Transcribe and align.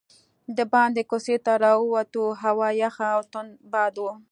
دباندې 0.57 1.03
کوڅې 1.09 1.37
ته 1.45 1.53
راووتو، 1.63 2.23
هوا 2.41 2.69
یخه 2.83 3.07
او 3.15 3.21
توند 3.31 3.51
باد 3.71 3.93
و. 3.99 4.05